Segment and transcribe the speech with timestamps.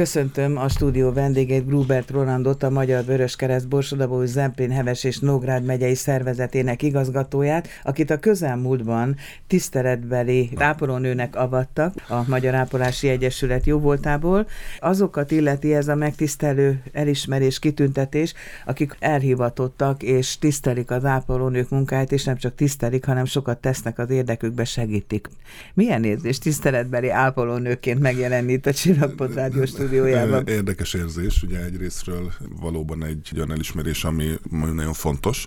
[0.00, 5.94] Köszöntöm a stúdió vendégét, Grubert Rolandot, a Magyar Vöröskereszt Borsodabó Zemplén Heves és Nógrád megyei
[5.94, 9.16] szervezetének igazgatóját, akit a közelmúltban
[9.46, 14.46] tiszteletbeli ápolónőnek avattak a Magyar Ápolási Egyesület jóvoltából.
[14.78, 18.34] Azokat illeti ez a megtisztelő elismerés, kitüntetés,
[18.66, 24.10] akik elhivatottak és tisztelik az ápolónők munkáját, és nem csak tisztelik, hanem sokat tesznek az
[24.10, 25.28] érdekükbe, segítik.
[25.74, 30.46] Milyen érzés tiszteletbeli ápolónőként megjelenni itt a Csillagpont Rádiós stúdiójában.
[30.46, 35.44] Érdekes érzés, ugye egyrésztről valóban egy olyan elismerés, ami nagyon fontos.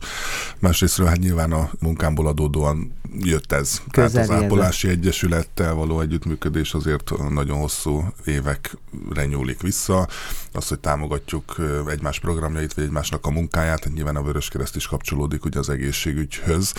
[0.59, 3.81] Másrésztről hát nyilván a munkámból adódóan jött ez.
[3.91, 4.93] Közeli Tehát az Ápolási ez.
[4.93, 10.07] Egyesülettel való együttműködés azért nagyon hosszú évekre nyúlik vissza.
[10.51, 11.55] Az, hogy támogatjuk
[11.87, 16.73] egymás programjait, vagy egymásnak a munkáját, hát nyilván a Vöröskereszt is kapcsolódik ugye az egészségügyhöz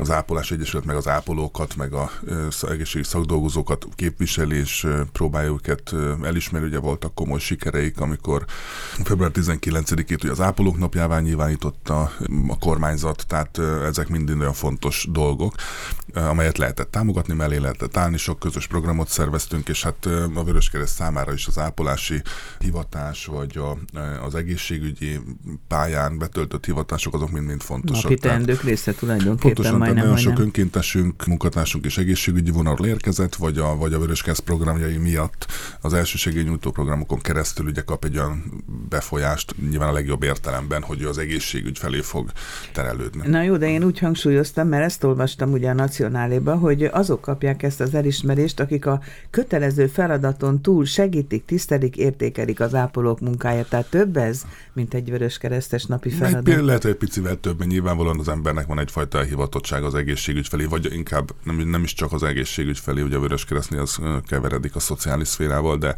[0.00, 2.10] az Ápolás Egyesület, meg az ápolókat, meg a
[2.68, 6.66] egészségügyi szakdolgozókat képviseli, és próbálja őket elismerni.
[6.66, 8.44] Ugye voltak komoly sikereik, amikor
[9.04, 12.12] február 19-ét ugye az ápolók napjává nyilvánította
[12.48, 15.54] a kormányzat, tehát ezek mind olyan fontos dolgok,
[16.14, 21.32] amelyet lehetett támogatni, mellé lehetett állni, sok közös programot szerveztünk, és hát a Vöröskereszt számára
[21.32, 22.22] is az ápolási
[22.58, 25.20] hivatás, vagy a, az egészségügyi
[25.68, 28.02] pályán betöltött hivatások, azok mind-mind fontosak.
[28.02, 30.34] Napi teendők része tulajdonképpen Pontosan, majdnem, nagyon majdnem.
[30.34, 35.46] sok önkéntesünk, munkatársunk és egészségügyi vonal érkezett, vagy a, vagy a Vöröskereszt programjai miatt
[35.80, 41.02] az első segélynyújtó programokon keresztül ugye kap egy olyan befolyást, nyilván a legjobb értelemben, hogy
[41.02, 42.30] ő az egészségügy felé fog
[42.72, 43.28] terelődni.
[43.28, 47.62] Na jó, de én úgy hangsúlyoztam, mert ezt olvastam ugye a Nacionáléba, hogy azok kapják
[47.62, 53.68] ezt az elismerést, akik a kötelező feladaton túl segítik, tisztelik, értékelik az ápolók munkáját.
[53.68, 56.64] Tehát több ez, mint egy vöröskeresztes napi feladat.
[56.64, 60.64] Lehet, hogy egy picivel több, mert nyilvánvalóan az embernek van egyfajta elhivatottság az egészségügy felé,
[60.64, 64.80] vagy inkább nem, nem is csak az egészségügy felé, ugye a vöröskeresztnél az keveredik a
[64.80, 65.94] szociális szférával, de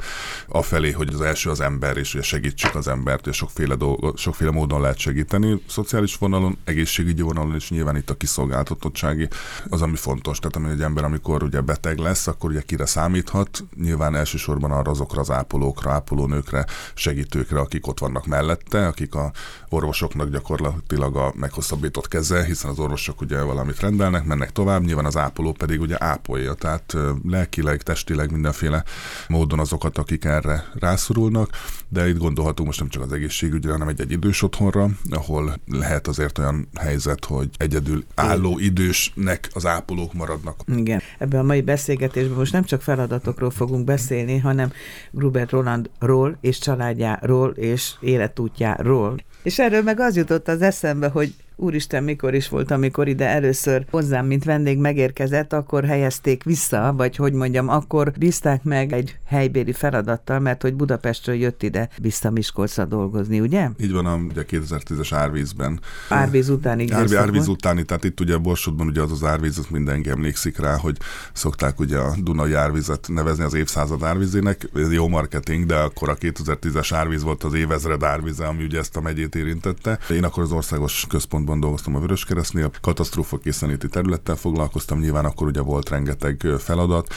[0.48, 4.16] a felé, hogy az első az ember, és ugye segítsük az embert, és sokféle, dolgo,
[4.16, 5.62] sokféle módon lehet segíteni.
[5.68, 9.28] Szociális vonalon, egészségügyi vonalon, és nyilván itt a kiszolgáltatottsági
[9.68, 10.38] az, ami fontos.
[10.38, 14.90] Tehát ami egy ember, amikor ugye beteg lesz, akkor ugye kire számíthat, nyilván elsősorban arra
[14.90, 19.32] azokra az ápolókra, ápolónőkre, segítőkre, akik ott vannak mellette, akik a
[19.68, 25.16] orvosoknak gyakorlatilag a meghosszabbított keze, hiszen az orvosok ugye valamit rendelnek, mennek tovább, nyilván az
[25.16, 26.96] ápoló pedig ugye ápolja, tehát
[27.28, 28.84] lelkileg, testileg mindenféle
[29.28, 31.50] módon azokat, akik erre rászorulnak,
[31.88, 36.38] de itt gondolhatunk most nem csak az egészségügyre, hanem egy-egy idős otthonra, ahol lehet azért
[36.38, 40.60] olyan helyzet, hogy egyedül álló idősnek az ápolók maradnak.
[40.76, 41.00] Igen.
[41.18, 44.72] Ebben a mai beszélgetésben most nem csak feladatokról fogunk beszélni, hanem
[45.10, 49.16] Grubert Rolandról és családjáról és életútjáról.
[49.42, 53.86] És erről meg az jutott az eszembe, hogy úristen, mikor is volt, amikor ide először
[53.90, 59.72] hozzám, mint vendég megérkezett, akkor helyezték vissza, vagy hogy mondjam, akkor bízták meg egy helybéri
[59.72, 63.68] feladattal, mert hogy Budapestről jött ide vissza Miskolcra dolgozni, ugye?
[63.80, 65.80] Így van, a, ugye 2010-es árvízben.
[66.08, 70.10] Árvíz utáni Árvíz, árvíz utáni, tehát itt ugye Borsodban ugye az az árvíz, az mindenki
[70.10, 70.96] emlékszik rá, hogy
[71.32, 76.16] szokták ugye a Dunai árvizet nevezni az évszázad árvízének, ez jó marketing, de akkor a
[76.16, 79.98] 2010-es árvíz volt az évezred árvíze, ami ugye ezt a megyét érintette.
[80.10, 85.46] Én akkor az országos központban időszakban dolgoztam a Vöröskeresztnél, katasztrófa készenléti területtel foglalkoztam, nyilván akkor
[85.46, 87.14] ugye volt rengeteg feladat,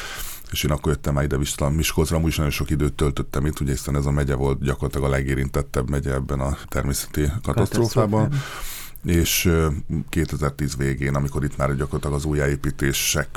[0.52, 3.72] és én akkor jöttem már ide vissza Miskolcra, úgy nagyon sok időt töltöttem itt, ugye
[3.72, 8.34] hiszen ez a megye volt gyakorlatilag a legérintettebb megye ebben a természeti katasztrófában.
[9.04, 9.52] És
[10.10, 13.28] 2010 végén, amikor itt már gyakorlatilag az újjáépítések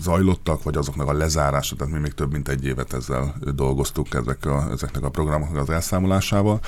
[0.00, 4.46] zajlottak, vagy azoknak a lezárása, tehát mi még több mint egy évet ezzel dolgoztuk ezek
[4.46, 6.60] a, ezeknek a programoknak az elszámolásával,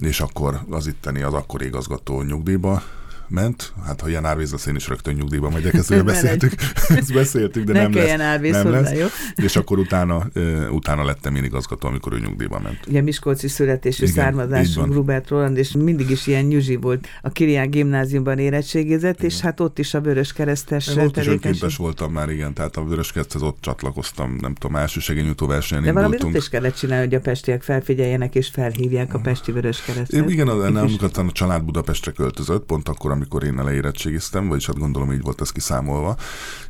[0.00, 2.82] és akkor az itteni, az akkori igazgató nyugdíjba
[3.28, 3.72] ment.
[3.84, 6.52] Hát ha ilyen árvíz lesz, én is rögtön nyugdíjba megyek, ezt beszéltük,
[6.88, 8.20] ezt beszéltük, de ne nem lesz.
[8.20, 8.98] Árvíz nem hozzá, lesz.
[8.98, 9.06] Jó?
[9.46, 10.26] És akkor utána,
[10.70, 12.78] utána lettem én igazgató, amikor ő nyugdíjba ment.
[12.88, 17.06] Ugye Miskolci születésű Igen, származású Rubert Roland, és mindig is ilyen nyüzsi volt.
[17.22, 21.76] A Kirián gimnáziumban érettségizett, és hát ott is a Vörös Keresztes Én ott is önkéntes
[21.76, 25.92] voltam már, igen, tehát a Vörös Kereszthez ott csatlakoztam, nem tudom, első segényújtó versenyen De
[25.92, 30.30] valamit ott is kellett csinálni, hogy a pestiek felfigyeljenek és felhívják a Pesti Vörös Keresztet.
[30.30, 35.22] Igen, nem, a család Budapestre költözött, pont akkor, amikor én leérettségiztem, vagyis hát gondolom így
[35.22, 36.16] volt ez kiszámolva,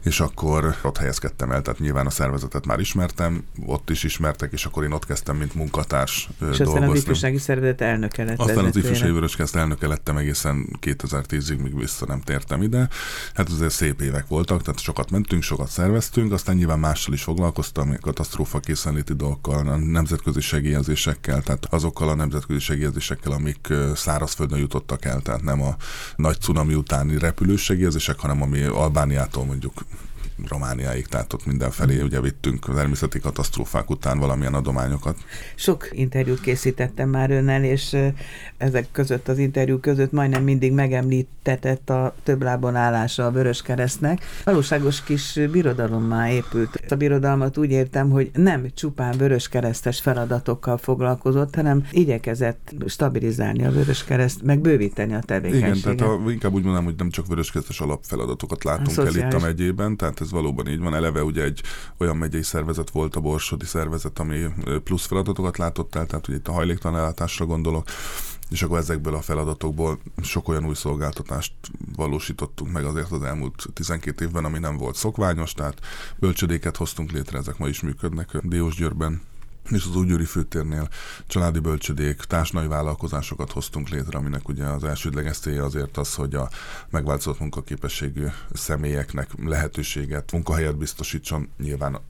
[0.03, 4.65] és akkor ott helyezkedtem el, tehát nyilván a szervezetet már ismertem, ott is ismertek, és
[4.65, 6.65] akkor én ott kezdtem, mint munkatárs és dolgozni.
[6.65, 8.39] aztán az ifjúsági szervezet elnöke lett.
[8.39, 12.89] Aztán az ifjúsági vöröskezt elnöke lettem egészen 2010-ig, míg vissza nem tértem ide.
[13.35, 17.97] Hát azért szép évek voltak, tehát sokat mentünk, sokat szerveztünk, aztán nyilván mással is foglalkoztam,
[18.01, 25.21] katasztrófa készenléti dolgokkal, a nemzetközi segélyezésekkel, tehát azokkal a nemzetközi segélyezésekkel, amik szárazföldön jutottak el,
[25.21, 25.77] tehát nem a
[26.17, 29.73] nagy cunami utáni repülős segélyezések, hanem ami Albániától mondjuk
[30.49, 35.17] Romániáig, tehát ott mindenfelé ugye vittünk természeti katasztrófák után valamilyen adományokat.
[35.55, 37.97] Sok interjút készítettem már önnel, és
[38.57, 44.25] ezek között az interjú között majdnem mindig megemlítetett a több lábon állása a Vörös Keresztnek.
[44.45, 46.76] Valóságos kis birodalommá épült.
[46.93, 53.71] A birodalmat úgy értem, hogy nem csupán Vörös Keresztes feladatokkal foglalkozott, hanem igyekezett stabilizálni a
[53.71, 55.77] Vörös Kereszt, meg bővíteni a tevékenységet.
[55.77, 59.33] Igen, tehát a, inkább úgy mondanám, hogy nem csak Vörös Keresztes alapfeladatokat látunk el itt
[59.33, 60.95] a megyében, tehát ez valóban így van.
[60.95, 61.61] Eleve ugye egy
[61.99, 64.45] olyan megyei szervezet volt a Borsodi szervezet, ami
[64.85, 67.85] plusz feladatokat látott el, tehát ugye itt a hajléktalanellátásra gondolok,
[68.51, 71.53] és akkor ezekből a feladatokból sok olyan új szolgáltatást
[71.97, 75.81] valósítottunk meg azért az elmúlt 12 évben, ami nem volt szokványos, tehát
[76.17, 78.37] bölcsödéket hoztunk létre, ezek ma is működnek.
[78.43, 79.21] Diósgyőrben,
[79.71, 80.89] és az Újgyőri főtérnél
[81.27, 86.51] családi bölcsödék, társnai vállalkozásokat hoztunk létre, aminek ugye az elsődleges célja azért az, hogy a
[86.91, 92.01] megváltozott munkaképességű személyeknek lehetőséget, munkahelyet biztosítson, nyilván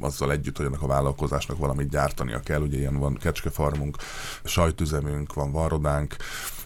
[0.00, 2.60] azzal együtt, hogy ennek a vállalkozásnak valamit gyártania kell.
[2.60, 3.96] Ugye ilyen van kecskefarmunk,
[4.44, 6.16] sajtüzemünk, van varrodánk,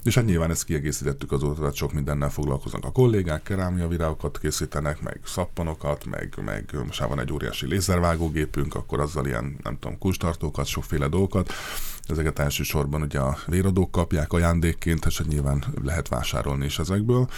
[0.05, 5.03] és hát nyilván ezt kiegészítettük azóta, tehát sok mindennel foglalkoznak a kollégák, kerámia virágokat készítenek,
[5.03, 10.67] meg szappanokat, meg, meg most van egy óriási lézervágógépünk, akkor azzal ilyen, nem tudom, kulcstartókat,
[10.67, 11.53] sokféle dolgokat.
[12.06, 17.29] Ezeket elsősorban ugye a véradók kapják ajándékként, és hát nyilván lehet vásárolni is ezekből.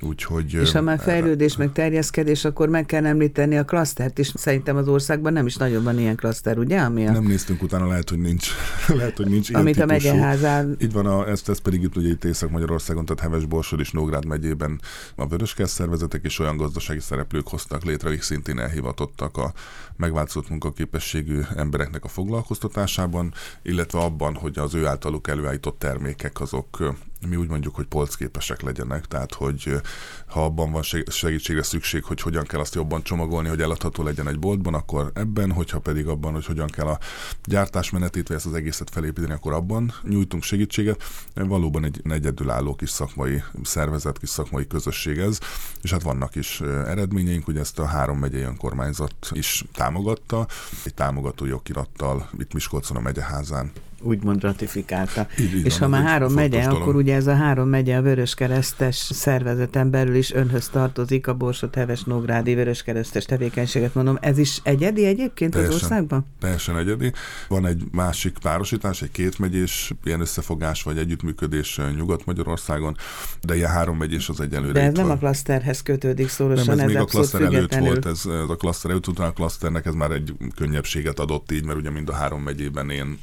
[0.00, 4.32] Úgyhogy, és ha már fejlődés, meg terjeszkedés, akkor meg kell említeni a klasztert is.
[4.34, 6.80] Szerintem az országban nem is nagyon van ilyen klaszter, ugye?
[6.80, 7.12] Ami a...
[7.12, 8.48] Nem néztünk utána, lehet, hogy nincs.
[8.88, 10.76] lehet, hogy nincs Amit a megyeházán.
[10.80, 14.26] Így van, a, ezt, ezt pedig itt ugye itt Észak-Magyarországon, tehát Heves, Borsod és Nógrád
[14.26, 14.80] megyében
[15.14, 19.52] a Vöröskesz szervezetek és olyan gazdasági szereplők hoztak létre, akik szintén elhivatottak a
[19.96, 23.32] megváltozott munkaképességű embereknek a foglalkoztatásában,
[23.62, 26.94] illetve abban, hogy az ő általuk előállított termékek azok
[27.28, 29.80] mi úgy mondjuk, hogy polcképesek legyenek, tehát hogy
[30.26, 34.38] ha abban van segítségre szükség, hogy hogyan kell azt jobban csomagolni, hogy eladható legyen egy
[34.38, 36.98] boltban, akkor ebben, hogyha pedig abban, hogy hogyan kell a
[37.44, 41.02] gyártásmenetét, vagy ezt az egészet felépíteni, akkor abban nyújtunk segítséget.
[41.34, 45.38] Valóban egy egyedülálló kis szakmai szervezet, kis szakmai közösség ez,
[45.82, 50.46] és hát vannak is eredményeink, ugye ezt a három megyei önkormányzat is támogatta,
[50.84, 53.72] egy támogató jogirattal itt Miskolcon a megyeházán
[54.02, 55.26] úgymond ratifikálta.
[55.40, 59.90] Így és ha már három megye, akkor ugye ez a három megye a Vöröskeresztes szervezeten
[59.90, 64.18] belül is önhöz tartozik a Borsot Heves Nógrádi Vöröskeresztes tevékenységet mondom.
[64.20, 66.26] Ez is egyedi egyébként teljesen, az országban?
[66.40, 67.12] Teljesen egyedi.
[67.48, 72.96] Van egy másik párosítás, egy két megyés ilyen összefogás vagy együttműködés Nyugat-Magyarországon,
[73.42, 74.72] de ilyen három megyés az egyelőre.
[74.72, 75.16] De ez nem van.
[75.16, 76.76] a klaszterhez kötődik szorosan.
[76.76, 79.32] Nem, ez, ez még a klaszter előtt volt, ez, ez a klaszter előtt, utána a
[79.32, 83.18] klaszternek ez már egy könnyebbséget adott így, mert ugye mind a három megyében én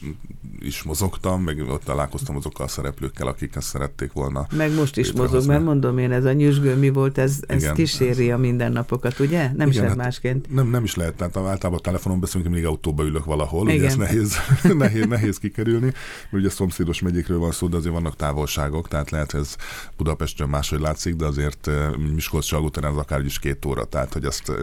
[0.64, 4.48] is mozogtam, meg ott találkoztam azokkal a szereplőkkel, akik ezt szerették volna.
[4.56, 7.74] Meg most is mozog, mert mondom én, ez a nyüzsgő mi volt, ez, ez Igen,
[7.74, 8.36] kíséri ez...
[8.36, 9.42] a mindennapokat, ugye?
[9.42, 10.54] Nem Igen, is lehet hát másként.
[10.54, 13.80] Nem, nem is lehet, tehát általában a telefonon beszélünk, mindig autóba ülök valahol, Igen.
[13.80, 14.38] ugye ez nehéz,
[14.78, 19.34] nehéz, nehéz kikerülni, mert ugye szomszédos megyékről van szó, de azért vannak távolságok, tehát lehet,
[19.34, 19.56] ez
[19.98, 24.26] Budapesten máshogy látszik, de azért eh, Miskolc után ez akár is két óra, tehát hogy
[24.26, 24.56] ezt eh,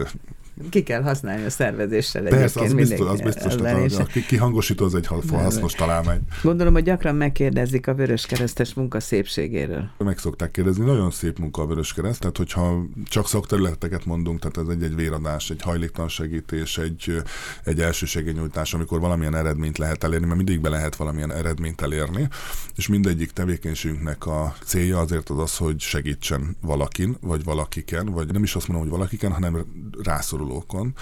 [0.69, 4.95] ki kell használni a szervezéssel Persze, az biztos, az biztos tehát a, a kihangosító az
[4.95, 6.19] egy hasznos találmány.
[6.43, 9.89] Gondolom, hogy gyakran megkérdezik a Vöröskeresztes munka szépségéről.
[9.97, 14.75] Meg szokták kérdezni, nagyon szép munka a Vöröskereszt, tehát hogyha csak szakterületeket mondunk, tehát ez
[14.75, 17.21] egy, egy véradás, egy hajléktalan segítés, egy,
[17.63, 22.27] egy elsősegélynyújtás, amikor valamilyen eredményt lehet elérni, mert mindig be lehet valamilyen eredményt elérni,
[22.75, 28.43] és mindegyik tevékenységünknek a célja azért az az, hogy segítsen valakin, vagy valakiken, vagy nem
[28.43, 29.65] is azt mondom, hogy valakiken, hanem
[30.03, 30.93] rászorul gyakorlókon,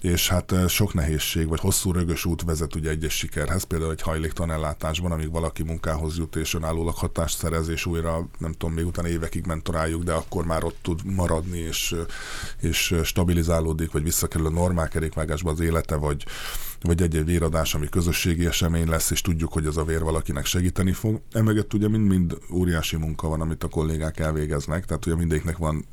[0.00, 5.12] és hát sok nehézség, vagy hosszú rögös út vezet ugye egyes sikerhez, például egy hajléktalanellátásban,
[5.12, 9.46] amíg valaki munkához jut és önállólag hatást szerez, és újra, nem tudom, még utána évekig
[9.46, 11.94] mentoráljuk, de akkor már ott tud maradni, és,
[12.60, 16.24] és stabilizálódik, vagy visszakerül a normál kerékvágásba az élete, vagy,
[16.82, 20.92] vagy egy-egy véradás, ami közösségi esemény lesz, és tudjuk, hogy az a vér valakinek segíteni
[20.92, 21.20] fog.
[21.32, 25.86] Emögött ugye mind-mind óriási munka van, amit a kollégák elvégeznek, tehát ugye mindegyiknek van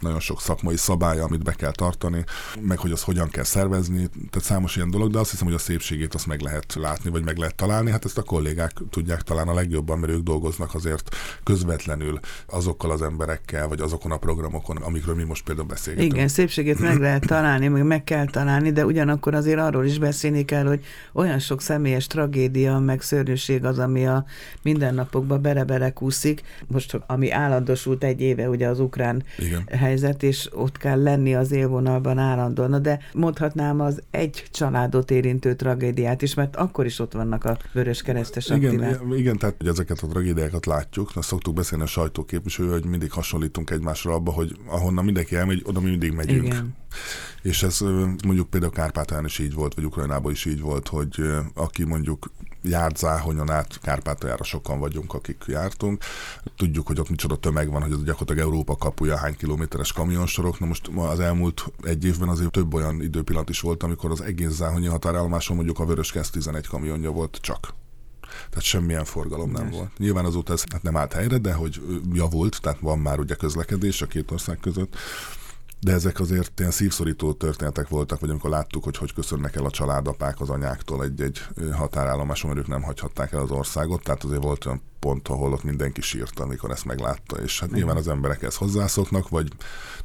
[0.00, 2.24] nagyon sok szakmai szabálya, amit be kell tartani,
[2.60, 5.58] meg hogy az hogyan kell szervezni, tehát számos ilyen dolog, de azt hiszem, hogy a
[5.58, 7.90] szépségét azt meg lehet látni, vagy meg lehet találni.
[7.90, 13.02] Hát ezt a kollégák tudják talán a legjobban, mert ők dolgoznak azért közvetlenül azokkal az
[13.02, 16.12] emberekkel, vagy azokon a programokon, amikről mi most például beszélgetünk.
[16.12, 20.44] Igen, szépségét meg lehet találni, meg meg kell találni, de ugyanakkor azért arról is beszélni
[20.44, 24.24] kell, hogy olyan sok személyes tragédia, meg szörnyűség az, ami a
[24.62, 26.42] mindennapokba bere-bere kúszik.
[26.66, 29.62] Most, ami állandosult egy éve, ugye az ukrán Igen.
[29.72, 32.82] helyzet, és ott kell lenni az élvonalban állandóan.
[32.82, 38.02] De mondhatnám az egy családot érintő tragédiát is, mert akkor is ott vannak a vörös
[38.02, 39.18] keresztes igen, aktivák.
[39.18, 43.70] igen, tehát hogy ezeket a tragédiákat látjuk, azt szoktuk beszélni a sajtóképviselő, hogy mindig hasonlítunk
[43.70, 46.44] egymásra abba, hogy ahonnan mindenki elmegy, oda mi mindig megyünk.
[46.44, 46.78] Igen
[47.42, 47.78] És ez
[48.24, 52.30] mondjuk például Kárpátán is így volt, vagy Ukrajnában is így volt, hogy aki mondjuk
[52.62, 56.04] járt Záhonyon át, Kárpátaljára sokan vagyunk, akik jártunk.
[56.56, 60.58] Tudjuk, hogy ott micsoda tömeg van, hogy az gyakorlatilag Európa kapuja, hány kilométeres kamionsorok.
[60.60, 64.50] Na most az elmúlt egy évben azért több olyan időpillanat is volt, amikor az egész
[64.50, 67.74] Záhonyi határállomáson mondjuk a Vöröskezt 11 kamionja volt csak
[68.48, 69.98] tehát semmilyen forgalom nem volt.
[69.98, 71.82] Nyilván azóta ez hát nem állt helyre, de hogy
[72.12, 74.96] javult, tehát van már ugye közlekedés a két ország között,
[75.80, 79.70] de ezek azért ilyen szívszorító történetek voltak, vagy amikor láttuk, hogy hogy köszönnek el a
[79.70, 84.66] családapák az anyáktól egy-egy határállomáson, mert ők nem hagyhatták el az országot, tehát azért volt
[84.66, 88.56] olyan pont, ahol ott mindenki sírta, amikor ezt meglátta, és hát nyilván az emberek ezt
[88.56, 89.52] hozzászoknak, vagy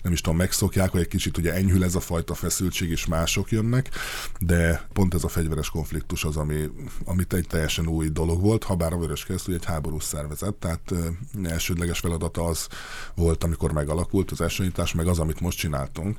[0.03, 3.51] nem is tudom, megszokják, hogy egy kicsit ugye enyhül ez a fajta feszültség, és mások
[3.51, 3.89] jönnek,
[4.39, 6.69] de pont ez a fegyveres konfliktus az, ami,
[7.05, 10.93] ami egy teljesen új dolog volt, ha bár a Vöröskereszt egy háborús szervezet, tehát
[11.43, 12.67] elsődleges feladata az
[13.15, 16.17] volt, amikor megalakult az elsőnyítás, meg az, amit most csináltunk,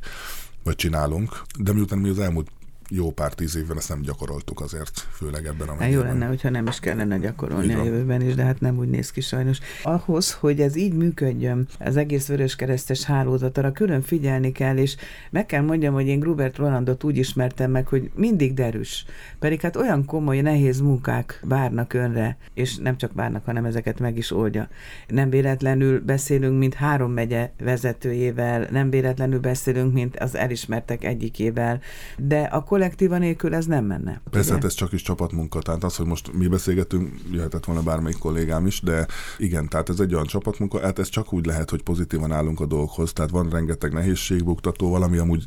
[0.63, 2.51] vagy csinálunk, de miután mi az elmúlt
[2.91, 6.51] jó pár tíz évben ezt nem gyakoroltuk azért, főleg ebben a hát Jó lenne, hogyha
[6.51, 9.59] nem is kellene gyakorolni a jövőben is, de hát nem úgy néz ki sajnos.
[9.83, 14.97] Ahhoz, hogy ez így működjön, az egész vöröskeresztes hálózat, arra külön figyelni kell, és
[15.31, 19.05] meg kell mondjam, hogy én Grubert Rolandot úgy ismertem meg, hogy mindig derűs.
[19.39, 24.17] Pedig hát olyan komoly, nehéz munkák várnak önre, és nem csak várnak, hanem ezeket meg
[24.17, 24.69] is oldja.
[25.09, 31.81] Nem véletlenül beszélünk, mint három megye vezetőjével, nem véletlenül beszélünk, mint az elismertek egyikével,
[32.17, 34.21] de akkor kollektíva nélkül ez nem menne.
[34.31, 38.19] Persze, hát ez csak is csapatmunka, tehát az, hogy most mi beszélgetünk, jöhetett volna bármelyik
[38.19, 39.07] kollégám is, de
[39.39, 42.67] igen, tehát ez egy olyan csapatmunka, hát ez csak úgy lehet, hogy pozitívan állunk a
[42.67, 45.47] dolgokhoz, tehát van rengeteg nehézség, buktató, valami amúgy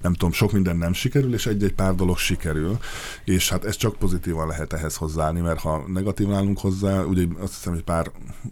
[0.00, 2.78] nem tudom, sok minden nem sikerül, és egy-egy pár dolog sikerül,
[3.24, 7.54] és hát ez csak pozitívan lehet ehhez hozzáállni, mert ha negatívan állunk hozzá, ugye azt
[7.54, 8.10] hiszem, hogy pár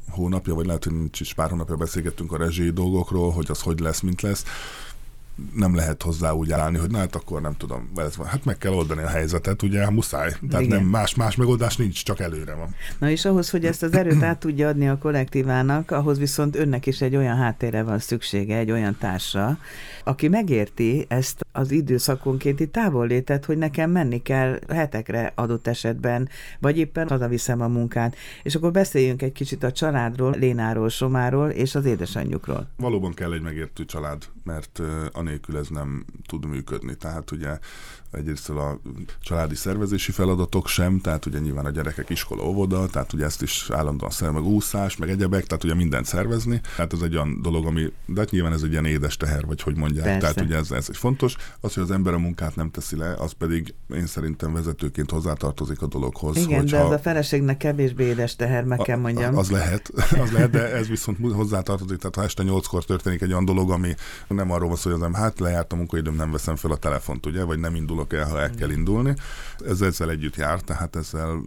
[0.08, 3.80] hónapja, vagy lehet, hogy nincs is pár hónapja beszélgettünk a rezsi dolgokról, hogy az hogy
[3.80, 4.44] lesz, mint lesz,
[5.54, 8.26] nem lehet hozzá úgy állni, hogy na hát akkor nem tudom, ez van.
[8.26, 10.32] Hát meg kell oldani a helyzetet, ugye hát muszáj.
[10.50, 10.78] Tehát Igen.
[10.78, 12.74] nem más, más megoldás nincs, csak előre van.
[12.98, 16.86] Na és ahhoz, hogy ezt az erőt át tudja adni a kollektívának, ahhoz viszont önnek
[16.86, 19.58] is egy olyan háttérre van szüksége, egy olyan társa,
[20.04, 26.28] aki megérti ezt az időszakonkénti távollétet, hogy nekem menni kell hetekre adott esetben,
[26.58, 28.16] vagy éppen viszem a munkát.
[28.42, 32.68] És akkor beszéljünk egy kicsit a családról, Lénáról, Somáról és az édesanyjukról.
[32.76, 34.80] Valóban kell egy megértő család, mert
[35.12, 36.94] anélkül ez nem tud működni.
[36.94, 37.58] Tehát ugye
[38.10, 38.80] egyrészt a
[39.20, 43.68] családi szervezési feladatok sem, tehát ugye nyilván a gyerekek iskola, óvoda, tehát ugye ezt is
[43.72, 46.60] állandóan szer, meg úszás, meg egyebek, tehát ugye mindent szervezni.
[46.76, 49.62] Tehát ez egy olyan dolog, ami, de hát nyilván ez egy ilyen édes teher, vagy
[49.62, 50.04] hogy mondják.
[50.04, 50.20] Persze.
[50.20, 51.36] Tehát ugye ez, ez egy fontos.
[51.60, 55.82] Az, hogy az ember a munkát nem teszi le, az pedig én szerintem vezetőként hozzátartozik
[55.82, 56.36] a dologhoz.
[56.36, 59.36] Igen, hogyha, de ez a feleségnek kevésbé édes teher, meg a, kell mondjam.
[59.36, 59.90] Az lehet,
[60.24, 61.98] az lehet, de ez viszont hozzátartozik.
[61.98, 63.94] Tehát ha este nyolckor történik egy olyan dolog, ami
[64.28, 67.26] nem arról van szó, hogy az hát lejárt a munkaidőm, nem veszem fel a telefont,
[67.26, 69.14] ugye, vagy nem indulok el, ha el kell indulni.
[69.66, 71.42] Ez ezzel együtt jár, tehát ezzel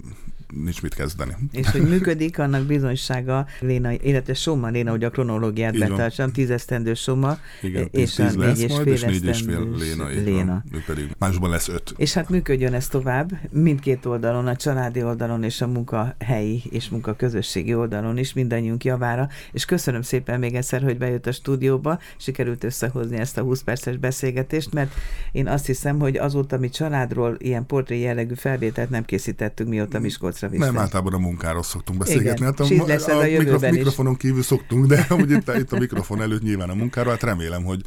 [0.62, 1.36] nincs mit kezdeni.
[1.52, 7.38] És hogy működik, annak bizonysága Léna, illetve Soma Léna, hogy a kronológiát betartsam, tízesztendő Soma,
[7.62, 10.08] Igen, és tíz a négy és fél, és négy és fél Léna.
[10.08, 10.64] Léna.
[10.72, 11.94] Ő pedig másban lesz öt.
[11.98, 17.76] És hát működjön ez tovább, mindkét oldalon, a családi oldalon és a munkahelyi és munkaközösségi
[17.76, 23.18] oldalon is mindannyiunk javára, és köszönöm szépen még egyszer, hogy bejött a stúdióba, sikerült összehozni
[23.18, 24.94] ezt a 20 perces beszélgetést, mert
[25.32, 30.43] én azt hiszem, hogy azóta mi családról ilyen portré jellegű felvételt nem készítettünk, mióta Miskolc
[30.52, 30.74] észrevétel.
[30.74, 32.46] Nem, általában a munkáról szoktunk beszélgetni.
[32.46, 35.72] Igen, hát a, lesz a, a, a mikrof, mikrofonon kívül szoktunk, de amúgy itt, itt
[35.72, 37.82] a mikrofon előtt nyilván a munkáról, hát remélem, hogy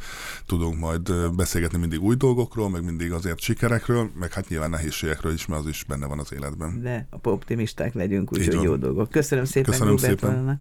[0.45, 5.45] tudunk majd beszélgetni mindig új dolgokról, meg mindig azért sikerekről, meg hát nyilván nehézségekről is,
[5.45, 6.81] mert az is benne van az életben.
[6.81, 9.09] De optimisták legyünk, úgyhogy jó dolgok.
[9.09, 10.55] Köszönöm szépen, Köszönöm szépen.